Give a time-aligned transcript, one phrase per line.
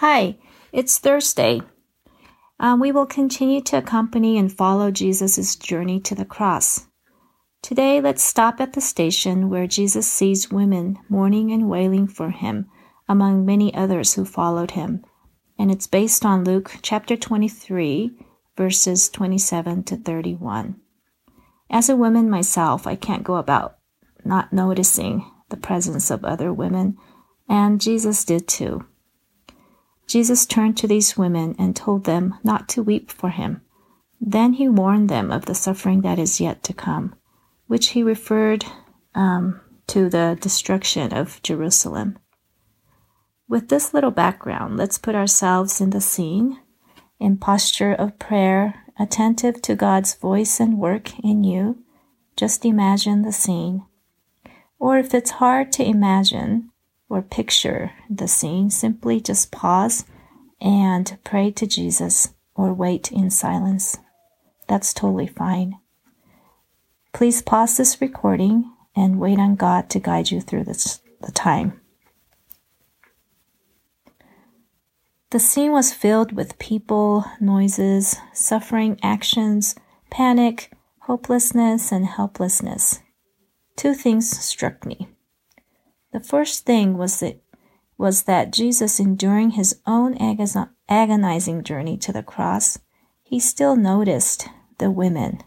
[0.00, 0.36] Hi,
[0.72, 1.62] it's Thursday.
[2.60, 6.86] Uh, we will continue to accompany and follow Jesus' journey to the cross.
[7.62, 12.68] Today, let's stop at the station where Jesus sees women mourning and wailing for him,
[13.08, 15.02] among many others who followed him.
[15.58, 18.10] And it's based on Luke chapter 23,
[18.54, 20.76] verses 27 to 31.
[21.70, 23.78] As a woman myself, I can't go about
[24.26, 26.98] not noticing the presence of other women,
[27.48, 28.84] and Jesus did too.
[30.06, 33.62] Jesus turned to these women and told them not to weep for him.
[34.20, 37.14] Then he warned them of the suffering that is yet to come,
[37.66, 38.64] which he referred
[39.14, 42.18] um, to the destruction of Jerusalem.
[43.48, 46.58] With this little background, let's put ourselves in the scene,
[47.20, 51.82] in posture of prayer, attentive to God's voice and work in you.
[52.36, 53.84] Just imagine the scene.
[54.78, 56.70] Or if it's hard to imagine
[57.08, 60.04] or picture the scene, simply just pause
[60.60, 63.98] and pray to Jesus or wait in silence.
[64.68, 65.78] That's totally fine.
[67.12, 71.80] Please pause this recording and wait on God to guide you through this, the time.
[75.30, 79.74] The scene was filled with people, noises, suffering actions,
[80.10, 83.00] panic, hopelessness, and helplessness
[83.76, 85.08] two things struck me.
[86.16, 87.42] The first thing was that
[87.98, 90.16] was that Jesus, enduring his own
[90.88, 92.78] agonizing journey to the cross,
[93.22, 95.42] he still noticed the women,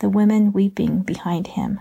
[0.00, 1.80] the women weeping behind him.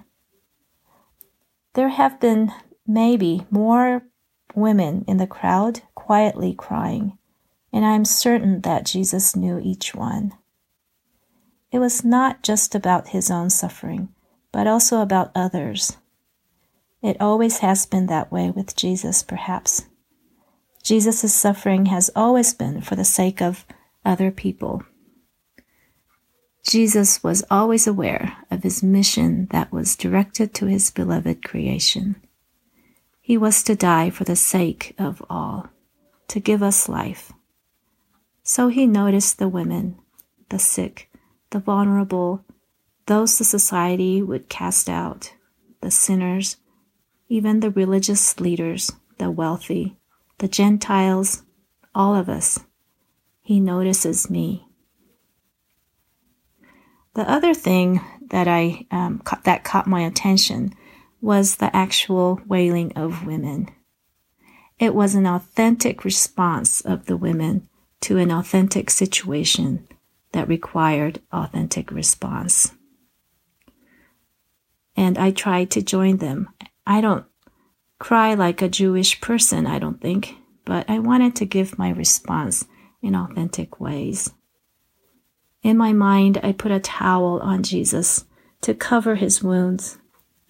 [1.74, 2.54] There have been
[2.88, 4.04] maybe more
[4.56, 7.18] women in the crowd quietly crying,
[7.74, 10.32] and I am certain that Jesus knew each one.
[11.74, 14.16] It was not just about his own suffering,
[14.54, 15.98] but also about others.
[17.04, 19.86] It always has been that way with Jesus, perhaps.
[20.84, 23.66] Jesus' suffering has always been for the sake of
[24.06, 24.84] other people.
[26.66, 32.16] Jesus was always aware of his mission that was directed to his beloved creation.
[33.20, 35.70] He was to die for the sake of all,
[36.30, 37.34] to give us life.
[38.44, 39.98] So he noticed the women,
[40.48, 41.10] the sick,
[41.50, 42.46] the vulnerable,
[43.08, 45.34] those the society would cast out,
[45.82, 46.58] the sinners,
[47.28, 49.98] even the religious leaders, the wealthy,
[50.40, 51.44] the Gentiles,
[51.96, 52.60] all of us.
[53.42, 54.68] He notices me.
[57.16, 60.74] The other thing that I um, that caught my attention
[61.22, 63.70] was the actual wailing of women.
[64.80, 67.70] It was an authentic response of the women
[68.02, 69.88] to an authentic situation
[70.32, 72.74] that required authentic response
[74.96, 76.50] and I tried to join them.
[76.86, 77.26] I don't
[78.00, 80.36] cry like a Jewish person, I don't think,
[80.66, 82.66] but I wanted to give my response
[83.02, 84.32] in authentic ways.
[85.62, 88.26] In my mind, I put a towel on Jesus
[88.62, 89.98] to cover his wounds.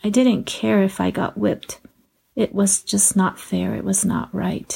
[0.03, 1.79] I didn't care if I got whipped.
[2.35, 3.75] It was just not fair.
[3.75, 4.75] It was not right.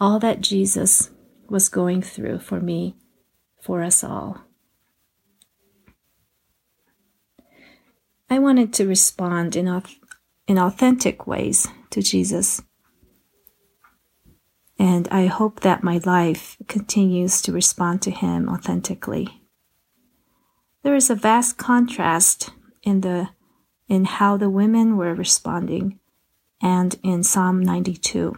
[0.00, 1.10] All that Jesus
[1.48, 2.96] was going through for me,
[3.60, 4.42] for us all.
[8.28, 9.82] I wanted to respond in,
[10.46, 12.62] in authentic ways to Jesus.
[14.78, 19.42] And I hope that my life continues to respond to Him authentically.
[20.82, 22.50] There is a vast contrast
[22.82, 23.30] in the
[23.88, 25.98] in how the women were responding
[26.60, 28.36] and in Psalm 92.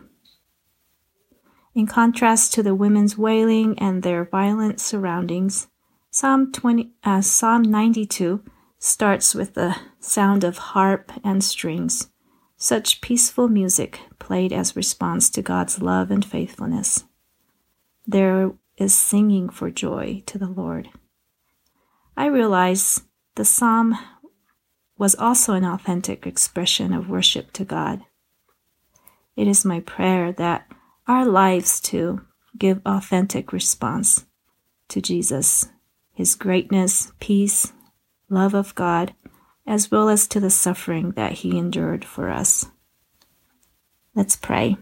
[1.74, 5.68] In contrast to the women's wailing and their violent surroundings,
[6.10, 8.42] Psalm 20, uh, Psalm 92
[8.78, 12.08] starts with the sound of harp and strings,
[12.56, 17.04] such peaceful music played as response to God's love and faithfulness.
[18.06, 20.88] There is singing for joy to the Lord.
[22.16, 23.02] I realize
[23.34, 23.96] the psalm
[24.96, 28.02] was also an authentic expression of worship to God.
[29.36, 30.66] It is my prayer that
[31.06, 32.22] our lives too
[32.56, 34.26] give authentic response
[34.88, 35.68] to Jesus,
[36.12, 37.72] His greatness, peace,
[38.28, 39.14] love of God,
[39.66, 42.66] as well as to the suffering that he endured for us.
[44.14, 44.76] Let's pray.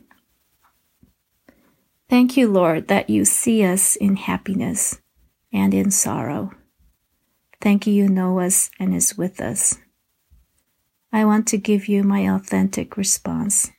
[2.08, 5.00] Thank you, Lord, that you see us in happiness
[5.52, 6.52] and in sorrow.
[7.60, 9.76] Thank you, you know us and is with us.
[11.12, 13.72] I want to give you my authentic response.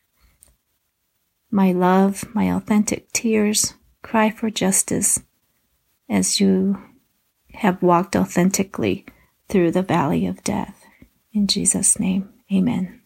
[1.49, 5.21] My love, my authentic tears, cry for justice
[6.09, 6.81] as you
[7.53, 9.05] have walked authentically
[9.49, 10.85] through the valley of death.
[11.33, 13.01] In Jesus' name, amen.